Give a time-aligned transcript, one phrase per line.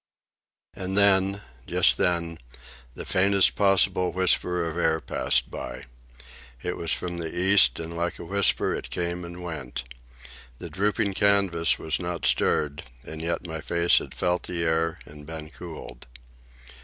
[0.73, 2.39] And then, just then,
[2.95, 5.83] the faintest possible whisper of air passed by.
[6.63, 9.83] It was from the east, and like a whisper it came and went.
[10.57, 15.27] The drooping canvas was not stirred, and yet my face had felt the air and
[15.27, 16.07] been cooled.